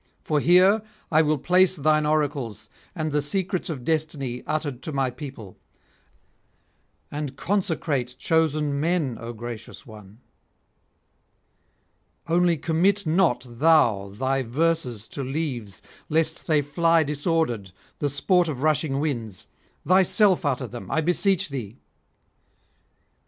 [0.23, 0.81] For here
[1.11, 5.59] will I place thine oracles and the secrets of destiny uttered to my people,
[7.11, 10.17] and consecrate chosen men, O gracious one.
[12.25, 18.63] Only commit not thou thy verses to leaves, lest they fly disordered, the sport of
[18.63, 19.45] rushing winds;
[19.85, 21.77] thyself utter them, I beseech thee.'